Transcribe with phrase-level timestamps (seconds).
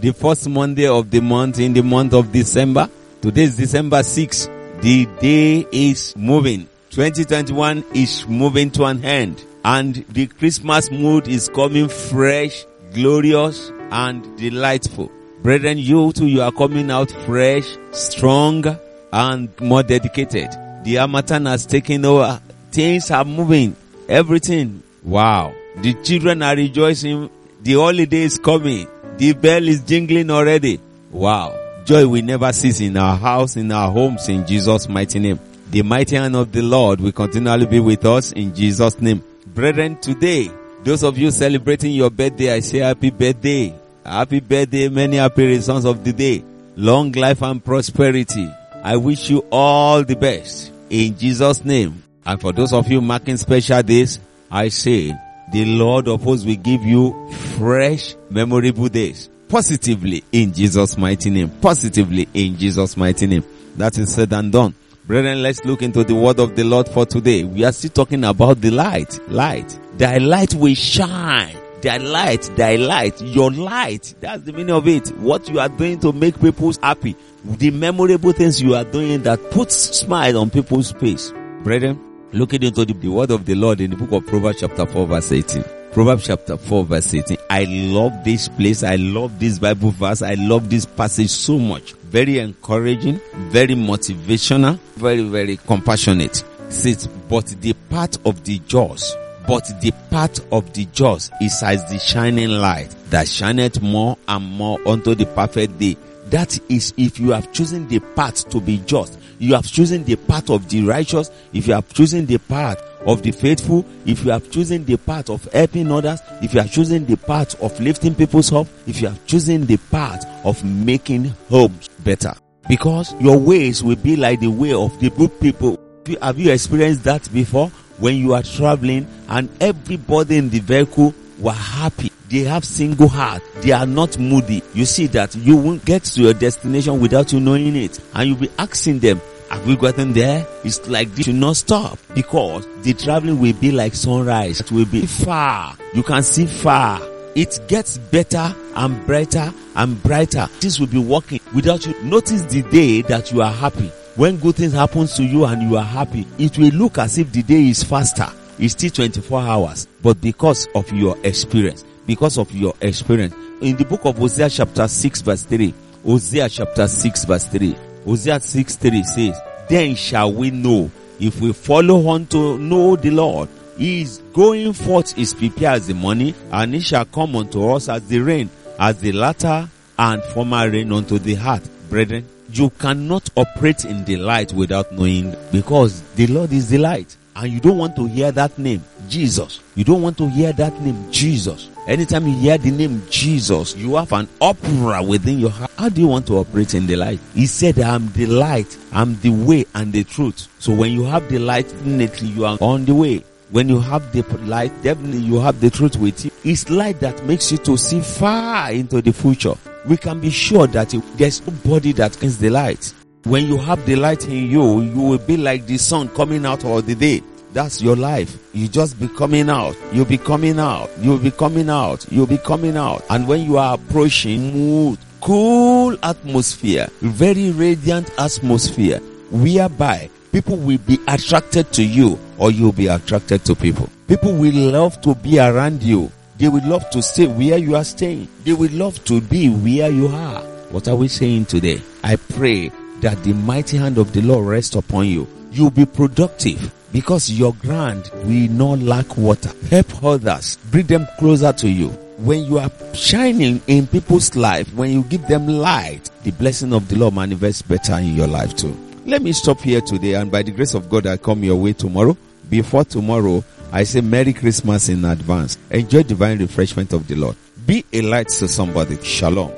[0.00, 2.88] The first Monday of the month in the month of December.
[3.20, 4.48] Today is December 6.
[4.80, 6.68] The day is moving.
[6.90, 14.38] 2021 is moving to an end and the Christmas mood is coming fresh, glorious and
[14.38, 15.10] delightful.
[15.42, 18.64] Brethren, you too, you are coming out fresh, strong
[19.12, 20.50] and more dedicated.
[20.84, 22.40] The harmattan has taken over.
[22.70, 23.74] Things are moving.
[24.08, 24.84] Everything.
[25.02, 25.54] Wow.
[25.78, 27.30] The children are rejoicing.
[27.62, 28.86] The holiday is coming.
[29.18, 30.78] The bell is jingling already.
[31.10, 31.52] Wow.
[31.84, 35.40] Joy will never cease in our house, in our homes, in Jesus' mighty name.
[35.70, 39.24] The mighty hand of the Lord will continually be with us in Jesus' name.
[39.44, 40.48] Brethren, today,
[40.84, 43.74] those of you celebrating your birthday, I say happy birthday.
[44.06, 46.44] Happy birthday, many happy reasons of the day.
[46.76, 48.48] Long life and prosperity.
[48.84, 52.04] I wish you all the best in Jesus' name.
[52.24, 55.12] And for those of you marking special days, I say
[55.52, 59.30] the Lord of hosts will give you fresh, memorable days.
[59.48, 61.50] Positively in Jesus' mighty name.
[61.60, 63.44] Positively in Jesus' mighty name.
[63.76, 64.74] That is said and done.
[65.06, 67.44] Brethren, let's look into the word of the Lord for today.
[67.44, 69.18] We are still talking about the light.
[69.30, 69.78] Light.
[69.96, 71.56] Thy light will shine.
[71.80, 74.14] Thy light, thy light, your light.
[74.20, 75.08] That's the meaning of it.
[75.18, 77.14] What you are doing to make people happy.
[77.44, 81.32] The memorable things you are doing that puts smile on people's face.
[81.62, 81.98] Brethren,
[82.32, 85.06] looking into the, the word of the Lord in the book of Proverbs chapter 4
[85.06, 85.64] verse 18.
[85.92, 87.36] Proverbs chapter 4 verse 18.
[87.50, 88.82] I love this place.
[88.82, 90.22] I love this Bible verse.
[90.22, 91.92] I love this passage so much.
[91.94, 96.44] Very encouraging, very motivational, very, very compassionate.
[96.68, 99.16] It says, but the path of the just,
[99.46, 104.44] but the path of the just is as the shining light that shineth more and
[104.44, 105.96] more unto the perfect day.
[106.26, 109.18] That is if you have chosen the path to be just.
[109.38, 111.30] You have chosen the path of the righteous.
[111.52, 115.30] If you have chosen the path of the faithful, if you have chosen the path
[115.30, 119.08] of helping others, if you have chosen the path of lifting people's up, if you
[119.08, 122.34] have chosen the path of making homes better.
[122.68, 125.78] Because your ways will be like the way of the good people.
[126.20, 127.68] Have you experienced that before?
[127.98, 132.12] When you are traveling and everybody in the vehicle were happy.
[132.28, 133.42] They have single heart.
[133.62, 134.62] They are not moody.
[134.74, 137.98] You see that you won't get to your destination without you knowing it.
[138.14, 140.46] And you'll be asking them, have we gotten there?
[140.62, 144.60] It's like this should not stop because the traveling will be like sunrise.
[144.60, 145.74] It will be far.
[145.94, 147.00] You can see far.
[147.34, 150.48] It gets better and brighter and brighter.
[150.60, 151.94] This will be working without you.
[152.02, 153.90] Notice the day that you are happy.
[154.16, 157.32] When good things happens to you and you are happy, it will look as if
[157.32, 158.26] the day is faster.
[158.58, 159.86] It's still 24 hours.
[160.02, 163.34] But because of your experience, because of your experience.
[163.60, 165.74] In the book of Hosea chapter 6 verse 3,
[166.04, 171.52] Hosea chapter 6 verse 3, Hosea 6 3 says, Then shall we know if we
[171.52, 173.48] follow on to know the Lord.
[173.76, 177.88] He is going forth is prepared as the money, and he shall come unto us
[177.88, 181.62] as the rain, as the latter and former rain unto the heart.
[181.90, 187.16] Brethren, you cannot operate in the light without knowing because the Lord is the light.
[187.36, 189.60] And you don't want to hear that name, Jesus.
[189.76, 191.68] You don't want to hear that name, Jesus.
[191.88, 195.70] Anytime you hear the name Jesus, you have an opera within your heart.
[195.78, 197.18] How do you want to operate in the light?
[197.32, 200.48] He said, I'm the light, I'm the way and the truth.
[200.58, 203.24] So when you have the light, definitely you are on the way.
[203.48, 206.30] When you have the light, definitely you have the truth with you.
[206.44, 209.54] It's light that makes you to see far into the future.
[209.86, 212.92] We can be sure that there's nobody that is the light.
[213.24, 216.66] When you have the light in you, you will be like the sun coming out
[216.66, 217.22] of the day.
[217.52, 218.36] That's your life.
[218.52, 219.76] You just be coming out.
[219.92, 220.90] You'll be coming out.
[221.00, 222.10] You'll be coming out.
[222.10, 223.04] You'll be coming out.
[223.10, 228.98] And when you are approaching smooth, cool atmosphere, very radiant atmosphere,
[229.30, 233.88] whereby people will be attracted to you or you'll be attracted to people.
[234.06, 236.10] People will love to be around you.
[236.38, 238.28] They will love to stay where you are staying.
[238.44, 240.40] They will love to be where you are.
[240.70, 241.82] What are we saying today?
[242.04, 242.70] I pray
[243.00, 245.26] that the mighty hand of the Lord rest upon you.
[245.50, 249.50] You'll be productive because your ground will not lack water.
[249.70, 250.58] Help others.
[250.70, 251.88] Bring them closer to you.
[252.18, 256.88] When you are shining in people's life, when you give them light, the blessing of
[256.88, 258.76] the Lord manifests better in your life too.
[259.06, 261.72] Let me stop here today and by the grace of God I come your way
[261.72, 262.16] tomorrow.
[262.50, 265.58] Before tomorrow, I say Merry Christmas in advance.
[265.70, 267.36] Enjoy divine refreshment of the Lord.
[267.66, 269.02] Be a light to somebody.
[269.02, 269.57] Shalom.